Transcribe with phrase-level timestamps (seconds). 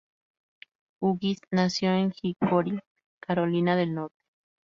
[0.99, 2.79] Hughes nació en Hickory,
[3.21, 4.17] Carolina del Norte.